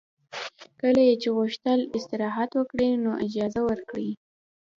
[0.79, 4.09] کله یې چې غوښتل استراحت وکړي نو اجازه ورکړئ